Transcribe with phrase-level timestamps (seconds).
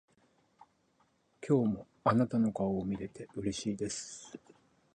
[1.47, 4.35] 今日もあなたの顔を見れてうれしいです。